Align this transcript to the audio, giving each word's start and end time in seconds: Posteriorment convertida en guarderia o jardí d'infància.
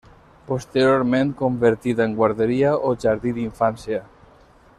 Posteriorment 0.51 1.33
convertida 1.41 2.07
en 2.09 2.17
guarderia 2.21 2.75
o 2.91 2.95
jardí 3.05 3.37
d'infància. 3.39 4.03